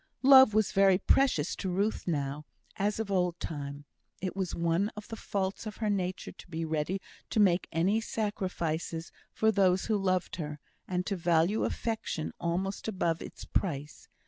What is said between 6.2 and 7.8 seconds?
to be ready to make